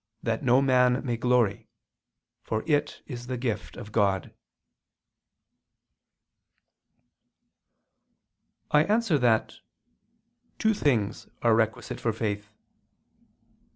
[0.23, 1.69] that no man may glory...
[2.41, 4.33] for it is the gift of God."
[8.71, 9.57] I answer that,
[10.57, 12.49] Two things are requisite for faith.